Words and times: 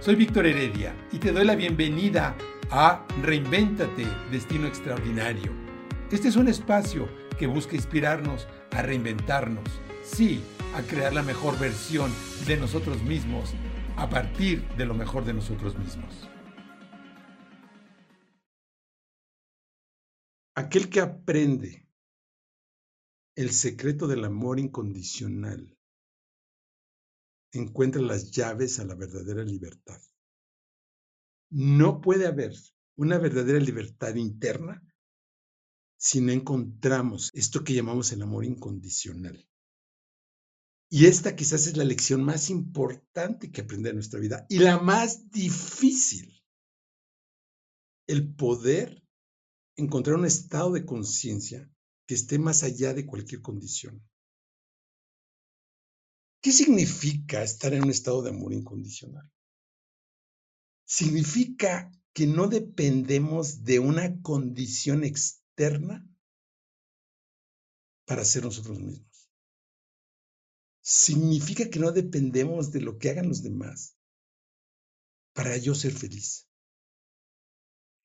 Soy 0.00 0.14
Víctor 0.14 0.46
Heredia 0.46 0.96
y 1.12 1.18
te 1.18 1.30
doy 1.30 1.44
la 1.44 1.54
bienvenida 1.54 2.34
a 2.70 3.06
Reinvéntate, 3.20 4.06
Destino 4.30 4.66
Extraordinario. 4.66 5.52
Este 6.10 6.28
es 6.28 6.36
un 6.36 6.48
espacio 6.48 7.06
que 7.38 7.46
busca 7.46 7.76
inspirarnos 7.76 8.48
a 8.70 8.80
reinventarnos, 8.80 9.68
sí, 10.02 10.40
a 10.74 10.80
crear 10.80 11.12
la 11.12 11.22
mejor 11.22 11.58
versión 11.58 12.10
de 12.46 12.56
nosotros 12.56 13.02
mismos 13.02 13.52
a 13.98 14.08
partir 14.08 14.66
de 14.78 14.86
lo 14.86 14.94
mejor 14.94 15.26
de 15.26 15.34
nosotros 15.34 15.78
mismos. 15.78 16.30
Aquel 20.54 20.88
que 20.88 21.00
aprende 21.00 21.86
el 23.36 23.50
secreto 23.50 24.06
del 24.06 24.24
amor 24.24 24.58
incondicional 24.58 25.76
encuentra 27.52 28.00
las 28.00 28.30
llaves 28.30 28.78
a 28.78 28.84
la 28.84 28.94
verdadera 28.94 29.42
libertad. 29.42 30.00
No 31.50 32.00
puede 32.00 32.26
haber 32.26 32.54
una 32.96 33.18
verdadera 33.18 33.58
libertad 33.58 34.14
interna 34.14 34.82
si 35.96 36.20
no 36.20 36.32
encontramos 36.32 37.30
esto 37.34 37.62
que 37.64 37.74
llamamos 37.74 38.12
el 38.12 38.22
amor 38.22 38.44
incondicional. 38.44 39.46
Y 40.88 41.06
esta 41.06 41.36
quizás 41.36 41.66
es 41.66 41.76
la 41.76 41.84
lección 41.84 42.24
más 42.24 42.50
importante 42.50 43.52
que 43.52 43.60
aprender 43.60 43.90
en 43.90 43.96
nuestra 43.96 44.18
vida 44.18 44.44
y 44.48 44.58
la 44.58 44.78
más 44.80 45.30
difícil. 45.30 46.42
El 48.08 48.34
poder 48.34 49.04
encontrar 49.76 50.16
un 50.16 50.26
estado 50.26 50.72
de 50.72 50.84
conciencia 50.84 51.70
que 52.06 52.14
esté 52.14 52.38
más 52.38 52.64
allá 52.64 52.92
de 52.92 53.06
cualquier 53.06 53.40
condición. 53.40 54.02
¿Qué 56.42 56.52
significa 56.52 57.42
estar 57.42 57.74
en 57.74 57.84
un 57.84 57.90
estado 57.90 58.22
de 58.22 58.30
amor 58.30 58.54
incondicional? 58.54 59.30
Significa 60.86 61.92
que 62.14 62.26
no 62.26 62.48
dependemos 62.48 63.62
de 63.62 63.78
una 63.78 64.20
condición 64.22 65.04
externa 65.04 66.06
para 68.06 68.24
ser 68.24 68.44
nosotros 68.44 68.80
mismos. 68.80 69.30
Significa 70.80 71.68
que 71.68 71.78
no 71.78 71.92
dependemos 71.92 72.72
de 72.72 72.80
lo 72.80 72.98
que 72.98 73.10
hagan 73.10 73.28
los 73.28 73.42
demás 73.42 73.96
para 75.34 75.56
yo 75.58 75.74
ser 75.74 75.92
feliz. 75.92 76.48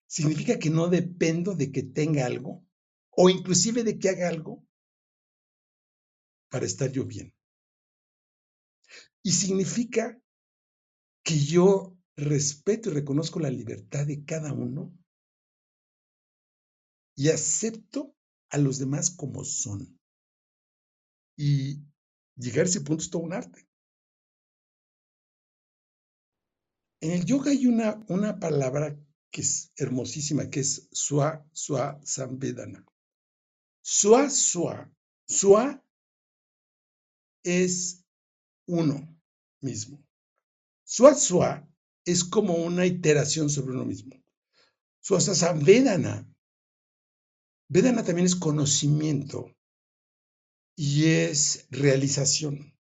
Significa 0.07 0.59
que 0.59 0.69
no 0.69 0.87
dependo 0.89 1.55
de 1.55 1.71
que 1.71 1.83
tenga 1.83 2.25
algo 2.25 2.65
o 3.09 3.29
inclusive 3.29 3.83
de 3.83 3.97
que 3.97 4.09
haga 4.09 4.27
algo 4.27 4.63
para 6.49 6.65
estar 6.65 6.91
yo 6.91 7.05
bien. 7.05 7.34
Y 9.25 9.31
significa 9.31 10.21
que 11.23 11.39
yo 11.39 11.97
respeto 12.15 12.91
y 12.91 12.93
reconozco 12.93 13.39
la 13.39 13.49
libertad 13.49 14.05
de 14.05 14.23
cada 14.23 14.53
uno 14.53 14.95
y 17.17 17.29
acepto 17.29 18.15
a 18.51 18.59
los 18.59 18.77
demás 18.77 19.09
como 19.09 19.43
son. 19.43 19.99
Y 21.35 21.81
llegar 22.35 22.67
a 22.67 22.69
ese 22.69 22.81
punto 22.81 23.01
es 23.01 23.09
todo 23.09 23.23
un 23.23 23.33
arte. 23.33 23.67
En 27.01 27.09
el 27.09 27.25
yoga 27.25 27.49
hay 27.49 27.65
una, 27.65 28.05
una 28.09 28.39
palabra 28.39 28.95
que 29.31 29.41
es 29.41 29.71
hermosísima, 29.75 30.51
que 30.51 30.59
es 30.59 30.87
Swa 30.91 31.43
Swa 31.51 31.99
Samvedana. 32.03 32.85
Swa 33.81 34.29
Swa. 34.29 34.93
Swa 35.27 35.83
es 37.43 38.05
uno 38.67 39.14
mismo. 39.65 40.01
Sua 40.85 41.67
es 42.05 42.23
como 42.23 42.53
una 42.53 42.85
iteración 42.85 43.49
sobre 43.49 43.73
uno 43.73 43.85
mismo. 43.85 44.15
Suasasam 45.01 45.63
Vedana. 45.63 46.31
También 47.71 48.25
es 48.25 48.35
conocimiento 48.35 49.51
y 50.75 51.05
es 51.05 51.67
realización. 51.71 52.73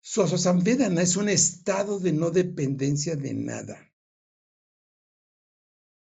Suasasam 0.00 0.62
Vedana 0.62 1.02
es 1.02 1.16
un 1.16 1.28
estado 1.28 2.00
de 2.00 2.12
no 2.12 2.30
dependencia 2.30 3.16
de 3.16 3.34
nada. 3.34 3.92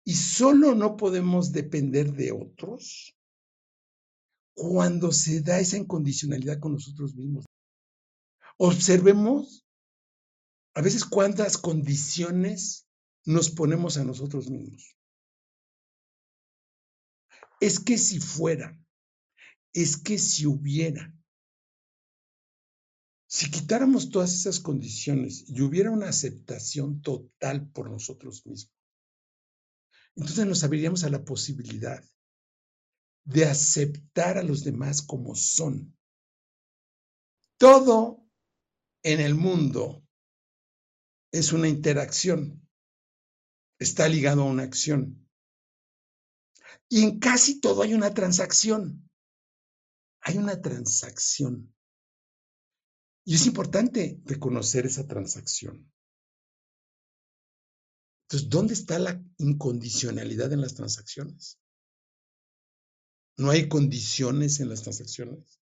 Y 0.05 0.15
solo 0.15 0.75
no 0.75 0.97
podemos 0.97 1.51
depender 1.53 2.13
de 2.13 2.31
otros 2.31 3.17
cuando 4.55 5.11
se 5.11 5.41
da 5.41 5.59
esa 5.59 5.79
incondicionalidad 5.79 6.61
con 6.61 6.73
nosotros 6.73 7.15
mismos. 7.15 7.45
Observemos 8.57 9.64
a 10.75 10.83
veces 10.83 11.05
cuántas 11.05 11.57
condiciones 11.57 12.89
nos 13.25 13.51
ponemos 13.51 13.97
a 13.97 14.05
nosotros 14.05 14.51
mismos. 14.51 14.97
Es 17.61 17.79
que 17.79 17.97
si 17.97 18.21
fuera, 18.21 18.79
es 19.73 19.97
que 19.97 20.19
si 20.19 20.47
hubiera, 20.47 21.15
si 23.27 23.51
quitáramos 23.51 24.11
todas 24.11 24.35
esas 24.35 24.61
condiciones 24.61 25.49
y 25.49 25.63
hubiera 25.63 25.91
una 25.91 26.09
aceptación 26.09 27.01
total 27.01 27.71
por 27.71 27.91
nosotros 27.91 28.45
mismos, 28.45 28.75
entonces 30.17 30.47
nos 30.47 30.63
abriríamos 30.63 31.05
a 31.05 31.11
la 31.11 31.25
posibilidad 31.25 32.05
de 33.25 33.47
aceptar 33.47 34.39
a 34.39 34.43
los 34.43 34.63
demás 34.65 35.03
como 35.03 35.35
son. 35.35 35.97
Todo 37.57 38.25
en 39.03 39.21
el 39.21 39.35
mundo 39.35 40.04
es 41.35 41.53
una 41.53 41.67
interacción, 41.67 42.65
está 43.81 44.09
ligado 44.09 44.43
a 44.43 44.47
una 44.47 44.63
acción. 44.63 45.29
Y 46.89 47.03
en 47.03 47.19
casi 47.19 47.61
todo 47.61 47.83
hay 47.83 47.93
una 47.93 48.15
transacción. 48.15 49.11
Hay 50.21 50.39
una 50.39 50.61
transacción. 50.63 51.75
Y 53.25 53.35
es 53.35 53.47
importante 53.47 54.23
reconocer 54.25 54.87
esa 54.87 55.09
transacción. 55.09 55.93
Entonces, 58.27 58.49
¿dónde 58.49 58.75
está 58.75 59.01
la 59.01 59.21
incondicionalidad 59.39 60.53
en 60.53 60.61
las 60.61 60.75
transacciones? 60.75 61.59
¿No 63.39 63.51
hay 63.51 63.69
condiciones 63.69 64.61
en 64.61 64.69
las 64.69 64.83
transacciones? 64.83 65.61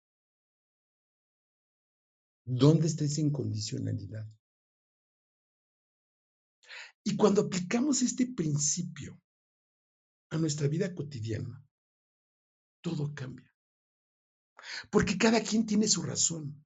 ¿Dónde 2.44 2.88
está 2.88 3.06
esa 3.06 3.22
incondicionalidad? 3.22 4.28
Y 7.03 7.15
cuando 7.15 7.41
aplicamos 7.41 8.01
este 8.01 8.27
principio 8.27 9.19
a 10.29 10.37
nuestra 10.37 10.67
vida 10.67 10.93
cotidiana, 10.93 11.63
todo 12.81 13.13
cambia. 13.13 13.51
Porque 14.89 15.17
cada 15.17 15.41
quien 15.41 15.65
tiene 15.65 15.87
su 15.87 16.01
razón. 16.01 16.65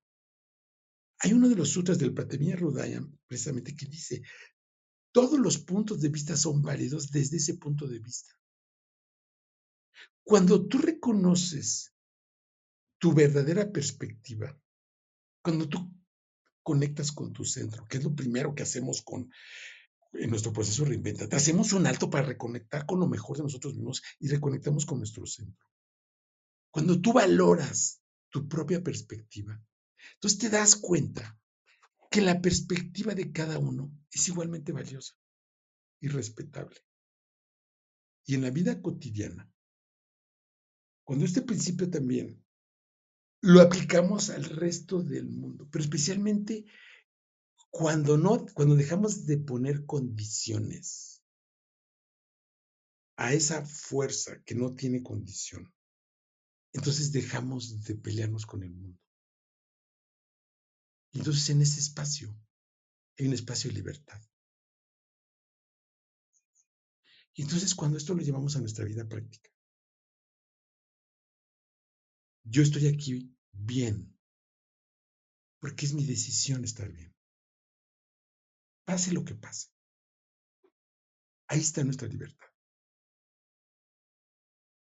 Hay 1.19 1.33
uno 1.33 1.47
de 1.47 1.55
los 1.55 1.69
sutras 1.69 1.99
del 1.99 2.13
Pratamiya 2.13 2.55
Rudayam, 2.55 3.17
precisamente, 3.27 3.75
que 3.75 3.85
dice, 3.85 4.23
todos 5.11 5.39
los 5.39 5.59
puntos 5.59 6.01
de 6.01 6.09
vista 6.09 6.35
son 6.35 6.61
válidos 6.61 7.11
desde 7.11 7.37
ese 7.37 7.53
punto 7.55 7.87
de 7.87 7.99
vista. 7.99 8.33
Cuando 10.23 10.67
tú 10.67 10.79
reconoces 10.79 11.93
tu 12.97 13.13
verdadera 13.13 13.71
perspectiva, 13.71 14.57
cuando 15.41 15.69
tú 15.69 15.93
conectas 16.63 17.11
con 17.11 17.33
tu 17.33 17.43
centro, 17.43 17.85
que 17.87 17.97
es 17.97 18.03
lo 18.03 18.15
primero 18.15 18.55
que 18.55 18.63
hacemos 18.63 19.01
con 19.01 19.29
en 20.13 20.29
nuestro 20.29 20.53
proceso 20.53 20.85
reinventa, 20.85 21.27
hacemos 21.35 21.73
un 21.73 21.87
alto 21.87 22.09
para 22.09 22.25
reconectar 22.25 22.85
con 22.85 22.99
lo 22.99 23.07
mejor 23.07 23.37
de 23.37 23.43
nosotros 23.43 23.73
mismos 23.73 24.01
y 24.19 24.27
reconectamos 24.27 24.85
con 24.85 24.99
nuestro 24.99 25.25
centro. 25.25 25.67
Cuando 26.71 27.01
tú 27.01 27.13
valoras 27.13 28.01
tu 28.29 28.47
propia 28.47 28.83
perspectiva, 28.83 29.61
entonces 30.15 30.39
te 30.39 30.49
das 30.49 30.75
cuenta 30.75 31.37
que 32.09 32.21
la 32.21 32.41
perspectiva 32.41 33.15
de 33.15 33.31
cada 33.31 33.57
uno 33.57 33.91
es 34.11 34.27
igualmente 34.27 34.71
valiosa 34.71 35.15
y 35.99 36.07
respetable. 36.07 36.79
Y 38.25 38.35
en 38.35 38.41
la 38.41 38.51
vida 38.51 38.81
cotidiana, 38.81 39.51
cuando 41.03 41.25
este 41.25 41.41
principio 41.41 41.89
también 41.89 42.43
lo 43.41 43.61
aplicamos 43.61 44.29
al 44.29 44.45
resto 44.45 45.03
del 45.03 45.27
mundo, 45.27 45.67
pero 45.69 45.83
especialmente 45.83 46.65
cuando 47.73 48.17
no, 48.17 48.45
cuando 48.53 48.75
dejamos 48.75 49.25
de 49.25 49.39
poner 49.39 49.87
condiciones 49.87 51.23
a 53.15 53.33
esa 53.33 53.65
fuerza 53.65 54.43
que 54.43 54.53
no 54.53 54.75
tiene 54.75 55.01
condición, 55.01 55.73
entonces 56.71 57.11
dejamos 57.11 57.83
de 57.83 57.95
pelearnos 57.95 58.45
con 58.45 58.61
el 58.61 58.75
mundo. 58.75 58.99
Entonces 61.13 61.49
en 61.49 61.61
ese 61.63 61.79
espacio 61.79 62.39
hay 63.17 63.25
un 63.25 63.33
espacio 63.33 63.71
de 63.71 63.77
libertad. 63.77 64.21
Y 67.33 67.41
entonces 67.41 67.73
cuando 67.73 67.97
esto 67.97 68.13
lo 68.13 68.21
llevamos 68.21 68.55
a 68.55 68.59
nuestra 68.59 68.85
vida 68.85 69.09
práctica, 69.09 69.49
yo 72.43 72.61
estoy 72.61 72.85
aquí 72.85 73.35
bien, 73.51 74.15
porque 75.59 75.87
es 75.87 75.93
mi 75.93 76.05
decisión 76.05 76.63
estar 76.63 76.91
bien. 76.91 77.12
Pase 78.85 79.13
lo 79.13 79.23
que 79.23 79.35
pase. 79.35 79.69
Ahí 81.47 81.59
está 81.59 81.83
nuestra 81.83 82.07
libertad. 82.07 82.47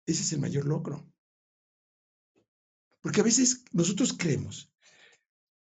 Ese 0.05 0.21
es 0.21 0.33
el 0.33 0.39
mayor 0.39 0.65
logro. 0.65 1.11
Porque 3.01 3.21
a 3.21 3.23
veces 3.23 3.65
nosotros 3.71 4.13
creemos 4.17 4.71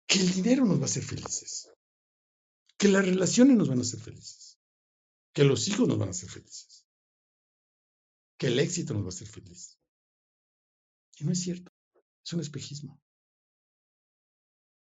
que 0.07 0.19
el 0.19 0.31
dinero 0.31 0.65
nos 0.65 0.79
va 0.79 0.83
a 0.83 0.85
hacer 0.85 1.03
felices, 1.03 1.69
que 2.77 2.87
las 2.87 3.05
relaciones 3.05 3.57
nos 3.57 3.67
van 3.67 3.79
a 3.79 3.81
hacer 3.81 3.99
felices, 3.99 4.57
que 5.33 5.43
los 5.43 5.67
hijos 5.67 5.87
nos 5.87 5.97
van 5.97 6.07
a 6.07 6.11
hacer 6.11 6.29
felices, 6.29 6.87
que 8.37 8.47
el 8.47 8.59
éxito 8.59 8.93
nos 8.93 9.03
va 9.03 9.07
a 9.07 9.09
hacer 9.09 9.27
feliz. 9.27 9.77
Y 11.17 11.25
no 11.25 11.31
es 11.31 11.41
cierto, 11.41 11.71
es 12.23 12.33
un 12.33 12.39
espejismo. 12.39 13.01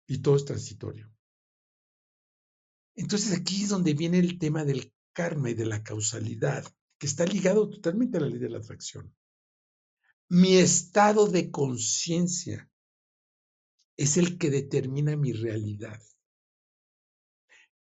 Y 0.08 0.20
todo 0.20 0.36
es 0.36 0.46
transitorio. 0.46 1.14
Entonces 2.96 3.38
aquí 3.38 3.64
es 3.64 3.70
donde 3.70 3.94
viene 3.94 4.20
el 4.20 4.38
tema 4.38 4.64
del 4.66 4.94
karma 5.14 5.50
y 5.50 5.54
de 5.54 5.66
la 5.66 5.84
causalidad, 5.84 6.66
que 6.98 7.08
está 7.08 7.26
ligado 7.26 7.70
totalmente 7.70 8.18
a 8.18 8.22
la 8.22 8.28
ley 8.28 8.40
de 8.40 8.50
la 8.50 8.60
atracción. 8.60 9.14
Mi 10.30 10.56
estado 10.56 11.28
de 11.28 11.52
conciencia 11.52 12.70
es 13.98 14.18
el 14.18 14.38
que 14.38 14.50
determina 14.50 15.16
mi 15.16 15.34
realidad. 15.34 16.02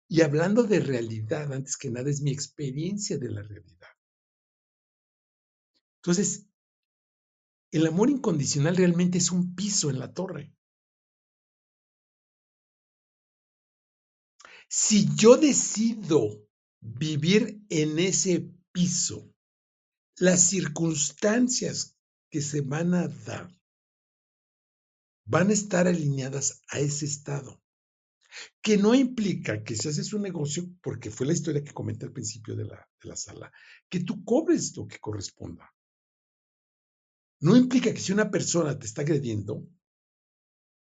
Y 0.07 0.21
hablando 0.21 0.63
de 0.63 0.81
realidad, 0.81 1.53
antes 1.53 1.77
que 1.77 1.89
nada, 1.89 2.09
es 2.09 2.21
mi 2.21 2.31
experiencia 2.31 3.17
de 3.17 3.31
la 3.31 3.41
realidad. 3.41 3.87
Entonces, 6.01 6.47
el 7.71 7.87
amor 7.87 8.09
incondicional 8.09 8.75
realmente 8.75 9.19
es 9.19 9.31
un 9.31 9.55
piso 9.55 9.89
en 9.89 9.99
la 9.99 10.13
torre. 10.13 10.53
Si 14.73 15.13
yo 15.17 15.35
decido 15.35 16.47
vivir 16.79 17.61
en 17.67 17.99
ese 17.99 18.49
piso, 18.71 19.29
las 20.15 20.47
circunstancias 20.47 21.97
que 22.29 22.41
se 22.41 22.61
van 22.61 22.93
a 22.93 23.09
dar 23.09 23.53
van 25.25 25.49
a 25.49 25.53
estar 25.53 25.87
alineadas 25.87 26.61
a 26.69 26.79
ese 26.79 27.05
estado, 27.05 27.61
que 28.61 28.77
no 28.77 28.95
implica 28.95 29.61
que 29.61 29.75
si 29.75 29.89
haces 29.89 30.13
un 30.13 30.21
negocio, 30.21 30.63
porque 30.81 31.11
fue 31.11 31.27
la 31.27 31.33
historia 31.33 31.65
que 31.65 31.73
comenté 31.73 32.05
al 32.05 32.13
principio 32.13 32.55
de 32.55 32.63
la, 32.63 32.89
de 33.03 33.09
la 33.09 33.17
sala, 33.17 33.51
que 33.89 33.99
tú 33.99 34.23
cobres 34.23 34.73
lo 34.77 34.87
que 34.87 34.99
corresponda. 34.99 35.69
No 37.41 37.57
implica 37.57 37.93
que 37.93 37.99
si 37.99 38.13
una 38.13 38.31
persona 38.31 38.79
te 38.79 38.85
está 38.85 39.01
agrediendo, 39.01 39.67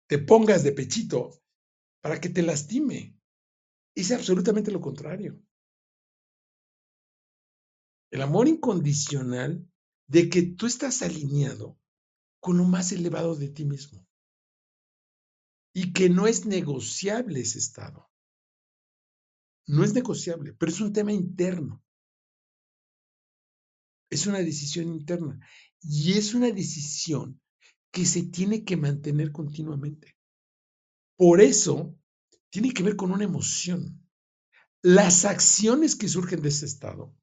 te 0.06 0.18
pongas 0.18 0.62
de 0.62 0.72
pechito 0.72 1.42
para 2.02 2.20
que 2.20 2.28
te 2.28 2.42
lastime. 2.42 3.18
Es 3.94 4.10
absolutamente 4.10 4.70
lo 4.70 4.80
contrario. 4.80 5.38
El 8.10 8.22
amor 8.22 8.48
incondicional 8.48 9.66
de 10.06 10.28
que 10.28 10.42
tú 10.42 10.66
estás 10.66 11.02
alineado 11.02 11.78
con 12.40 12.58
lo 12.58 12.64
más 12.64 12.92
elevado 12.92 13.34
de 13.36 13.48
ti 13.48 13.64
mismo 13.64 14.06
y 15.74 15.92
que 15.92 16.10
no 16.10 16.26
es 16.26 16.44
negociable 16.44 17.40
ese 17.40 17.58
estado. 17.58 18.10
No 19.66 19.84
es 19.84 19.94
negociable, 19.94 20.52
pero 20.52 20.70
es 20.70 20.80
un 20.80 20.92
tema 20.92 21.12
interno. 21.12 21.82
Es 24.10 24.26
una 24.26 24.40
decisión 24.40 24.88
interna 24.88 25.40
y 25.80 26.12
es 26.12 26.34
una 26.34 26.50
decisión 26.50 27.40
que 27.90 28.04
se 28.04 28.24
tiene 28.24 28.64
que 28.64 28.76
mantener 28.76 29.32
continuamente. 29.32 30.16
Por 31.16 31.40
eso, 31.40 31.96
tiene 32.52 32.74
que 32.74 32.82
ver 32.82 32.96
con 32.96 33.10
una 33.10 33.24
emoción. 33.24 34.06
Las 34.82 35.24
acciones 35.24 35.96
que 35.96 36.06
surgen 36.06 36.42
de 36.42 36.50
ese 36.50 36.66
estado, 36.66 37.16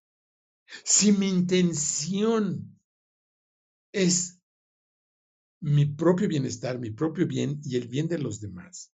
si 0.83 1.11
mi 1.11 1.29
intención 1.29 2.81
es 3.93 4.41
mi 5.61 5.85
propio 5.85 6.27
bienestar, 6.27 6.79
mi 6.79 6.89
propio 6.89 7.27
bien 7.27 7.61
y 7.63 7.75
el 7.75 7.87
bien 7.87 8.07
de 8.07 8.17
los 8.17 8.41
demás, 8.41 8.91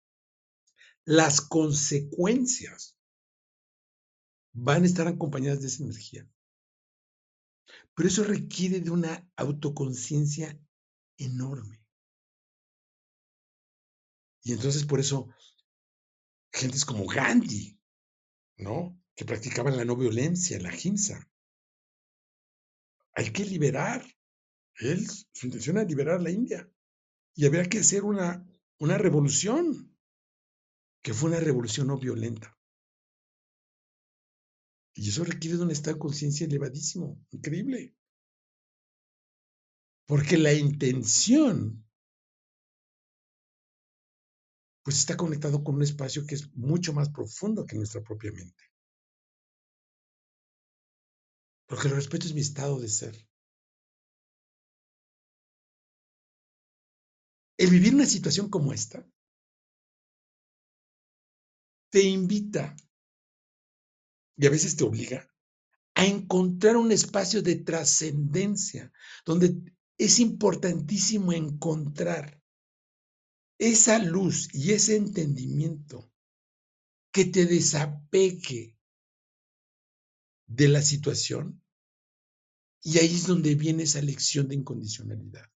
las 1.06 1.40
consecuencias 1.40 2.98
van 4.54 4.84
a 4.84 4.88
estar 4.88 5.08
acompañadas 5.08 5.62
de 5.62 5.68
esa 5.68 5.84
energía. 5.84 6.28
Pero 7.94 8.10
eso 8.10 8.24
requiere 8.24 8.80
de 8.80 8.90
una 8.90 9.30
autoconciencia 9.36 10.60
enorme. 11.18 11.86
Y 14.42 14.54
entonces 14.54 14.84
por 14.84 15.00
eso 15.00 15.30
gentes 16.54 16.86
como 16.86 17.08
Gandhi, 17.08 17.80
¿no? 18.58 19.02
Que 19.16 19.26
practicaban 19.26 19.76
la 19.76 19.86
no 19.86 19.96
violencia, 19.96 20.60
la 20.60 20.74
hinsa. 20.74 21.28
Hay 23.16 23.32
que 23.32 23.44
liberar. 23.44 24.06
Él, 24.76 25.08
su 25.08 25.48
intención 25.48 25.78
era 25.78 25.88
liberar 25.88 26.18
a 26.18 26.22
la 26.22 26.32
India. 26.32 26.70
Y 27.36 27.46
había 27.46 27.66
que 27.66 27.80
hacer 27.80 28.04
una, 28.04 28.48
una 28.80 28.98
revolución, 28.98 29.96
que 31.02 31.14
fue 31.14 31.30
una 31.30 31.40
revolución 31.40 31.88
no 31.88 31.98
violenta. 31.98 32.58
Y 34.96 35.10
eso 35.10 35.24
requiere 35.24 35.58
de 35.58 35.64
un 35.64 35.72
estado 35.72 35.96
de 35.96 36.02
conciencia 36.02 36.46
elevadísimo, 36.46 37.20
increíble. 37.32 37.96
Porque 40.06 40.38
la 40.38 40.54
intención, 40.54 41.83
pues 44.84 45.00
está 45.00 45.16
conectado 45.16 45.64
con 45.64 45.76
un 45.76 45.84
espacio 45.84 46.26
que 46.28 46.36
es 46.36 46.54
mucho 46.56 46.94
más 46.94 47.10
profundo 47.10 47.66
que 47.66 47.78
nuestra 47.78 48.02
propia 48.02 48.32
mente. 48.32 48.64
Porque 51.68 51.88
el 51.88 51.96
respeto 51.96 52.28
es 52.28 52.34
mi 52.34 52.42
estado 52.42 52.80
de 52.80 52.90
ser. 52.90 53.16
El 57.58 57.70
vivir 57.70 57.96
una 57.96 58.06
situación 58.06 58.50
como 58.50 58.74
esta 58.74 59.08
te 61.90 62.02
invita 62.02 62.76
y 64.36 64.46
a 64.46 64.50
veces 64.50 64.76
te 64.76 64.84
obliga 64.84 65.30
a 65.96 66.06
encontrar 66.06 66.76
un 66.76 66.92
espacio 66.92 67.42
de 67.42 67.58
trascendencia, 67.58 68.92
donde 69.26 69.56
es 69.98 70.20
importantísimo 70.20 71.32
encontrar 71.32 72.43
esa 73.68 74.00
luz 74.00 74.50
y 74.54 74.72
ese 74.72 74.96
entendimiento 74.96 76.12
que 77.12 77.26
te 77.26 77.46
desapegue 77.46 78.78
de 80.48 80.68
la 80.68 80.82
situación. 80.82 81.62
Y 82.82 83.00
ahí 83.00 83.16
es 83.16 83.28
donde 83.28 83.56
viene 83.56 83.84
esa 83.84 84.02
lección 84.02 84.48
de 84.48 84.56
incondicionalidad. 84.56 85.53